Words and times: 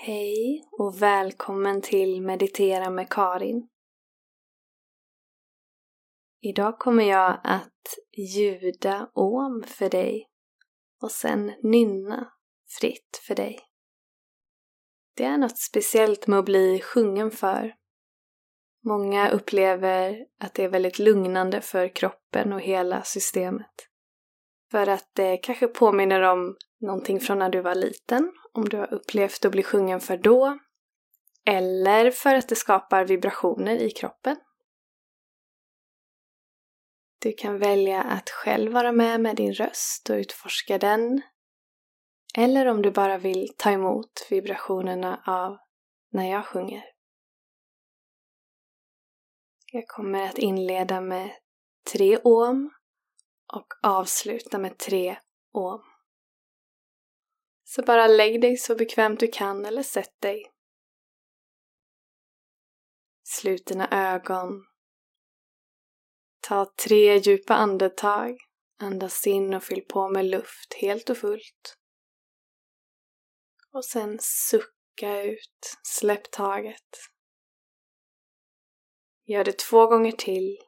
Hej 0.00 0.64
och 0.72 1.02
välkommen 1.02 1.82
till 1.82 2.22
Meditera 2.22 2.90
med 2.90 3.08
Karin. 3.08 3.68
Idag 6.40 6.78
kommer 6.78 7.04
jag 7.04 7.40
att 7.44 7.98
ljuda 8.16 9.10
om 9.14 9.64
för 9.66 9.90
dig 9.90 10.28
och 11.02 11.10
sen 11.10 11.52
nynna 11.62 12.32
fritt 12.78 13.22
för 13.26 13.34
dig. 13.34 13.60
Det 15.16 15.24
är 15.24 15.38
något 15.38 15.58
speciellt 15.58 16.26
med 16.26 16.38
att 16.38 16.44
bli 16.44 16.80
sjungen 16.80 17.30
för. 17.30 17.74
Många 18.84 19.30
upplever 19.30 20.26
att 20.40 20.54
det 20.54 20.64
är 20.64 20.68
väldigt 20.68 20.98
lugnande 20.98 21.60
för 21.60 21.88
kroppen 21.88 22.52
och 22.52 22.60
hela 22.60 23.02
systemet. 23.02 23.88
För 24.70 24.88
att 24.88 25.10
det 25.12 25.36
kanske 25.36 25.68
påminner 25.68 26.22
om 26.22 26.56
någonting 26.80 27.20
från 27.20 27.38
när 27.38 27.50
du 27.50 27.60
var 27.60 27.74
liten, 27.74 28.32
om 28.58 28.68
du 28.68 28.76
har 28.76 28.94
upplevt 28.94 29.44
att 29.44 29.52
bli 29.52 29.62
sjungen 29.62 30.00
för 30.00 30.16
då. 30.16 30.58
Eller 31.44 32.10
för 32.10 32.34
att 32.34 32.48
det 32.48 32.56
skapar 32.56 33.04
vibrationer 33.04 33.76
i 33.76 33.90
kroppen. 33.90 34.36
Du 37.20 37.32
kan 37.32 37.58
välja 37.58 38.02
att 38.02 38.30
själv 38.30 38.72
vara 38.72 38.92
med 38.92 39.20
med 39.20 39.36
din 39.36 39.52
röst 39.52 40.10
och 40.10 40.14
utforska 40.14 40.78
den. 40.78 41.22
Eller 42.36 42.66
om 42.66 42.82
du 42.82 42.90
bara 42.90 43.18
vill 43.18 43.48
ta 43.56 43.70
emot 43.70 44.26
vibrationerna 44.30 45.22
av 45.26 45.58
när 46.12 46.30
jag 46.30 46.46
sjunger. 46.46 46.84
Jag 49.72 49.88
kommer 49.88 50.28
att 50.28 50.38
inleda 50.38 51.00
med 51.00 51.30
tre 51.92 52.16
om 52.16 52.70
och 53.52 53.66
avsluta 53.82 54.58
med 54.58 54.78
tre 54.78 55.18
om. 55.52 55.97
Så 57.70 57.82
bara 57.82 58.06
lägg 58.06 58.40
dig 58.40 58.56
så 58.56 58.74
bekvämt 58.74 59.20
du 59.20 59.26
kan 59.26 59.66
eller 59.66 59.82
sätt 59.82 60.20
dig. 60.20 60.52
Slut 63.22 63.66
dina 63.66 63.88
ögon. 63.90 64.66
Ta 66.40 66.72
tre 66.86 67.16
djupa 67.16 67.54
andetag. 67.54 68.36
Andas 68.78 69.26
in 69.26 69.54
och 69.54 69.64
fyll 69.64 69.84
på 69.88 70.08
med 70.08 70.24
luft 70.24 70.74
helt 70.80 71.10
och 71.10 71.16
fullt. 71.16 71.78
Och 73.72 73.84
sen 73.84 74.18
sucka 74.20 75.22
ut. 75.22 75.76
Släpp 75.82 76.30
taget. 76.30 76.98
Gör 79.24 79.44
det 79.44 79.58
två 79.58 79.86
gånger 79.86 80.12
till. 80.12 80.58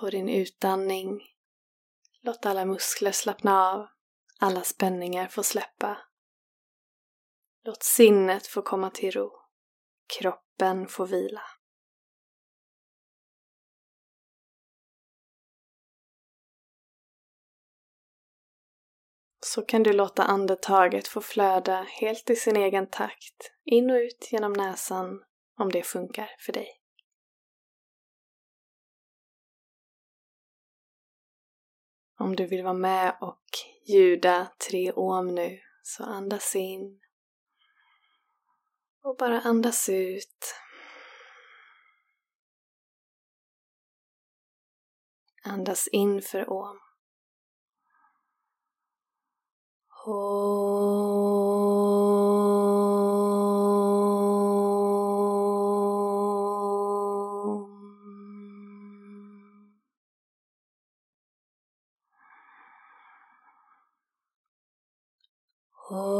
På 0.00 0.10
din 0.10 0.28
utandning 0.28 1.37
Låt 2.28 2.46
alla 2.46 2.64
muskler 2.64 3.12
slappna 3.12 3.68
av, 3.68 3.86
alla 4.38 4.62
spänningar 4.62 5.28
få 5.28 5.42
släppa. 5.42 5.98
Låt 7.64 7.82
sinnet 7.82 8.46
få 8.46 8.62
komma 8.62 8.90
till 8.90 9.10
ro, 9.10 9.30
kroppen 10.18 10.88
få 10.88 11.04
vila. 11.04 11.42
Så 19.46 19.62
kan 19.62 19.82
du 19.82 19.92
låta 19.92 20.22
andetaget 20.22 21.08
få 21.08 21.20
flöda 21.20 21.82
helt 21.82 22.30
i 22.30 22.36
sin 22.36 22.56
egen 22.56 22.90
takt, 22.90 23.52
in 23.64 23.90
och 23.90 23.96
ut 23.96 24.28
genom 24.32 24.52
näsan 24.52 25.24
om 25.58 25.70
det 25.70 25.82
funkar 25.82 26.36
för 26.38 26.52
dig. 26.52 26.77
Om 32.18 32.36
du 32.36 32.46
vill 32.46 32.62
vara 32.62 32.74
med 32.74 33.16
och 33.20 33.44
ljuda 33.86 34.48
tre 34.68 34.92
om 34.92 35.34
nu, 35.34 35.60
så 35.82 36.04
andas 36.04 36.56
in. 36.56 37.00
Och 39.02 39.16
bara 39.16 39.40
andas 39.40 39.88
ut. 39.88 40.54
Andas 45.44 45.88
in 45.88 46.22
för 46.22 46.50
om. 46.50 46.80
Oh. 65.90 66.18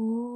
Om. 0.00 0.30